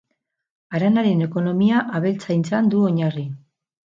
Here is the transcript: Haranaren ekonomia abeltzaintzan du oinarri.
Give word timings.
Haranaren 0.77 1.19
ekonomia 1.25 1.83
abeltzaintzan 1.99 2.71
du 2.75 2.83
oinarri. 2.87 3.29